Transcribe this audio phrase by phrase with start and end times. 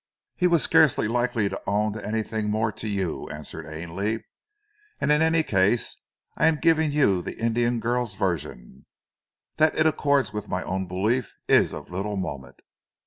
[0.35, 4.23] "He was scarcely likely to own to anything more, to you," answered Ainley,
[4.99, 5.97] "and in any case
[6.35, 8.87] I am giving you the Indian girl's version;
[9.57, 12.61] that it accords with my own belief is of little moment.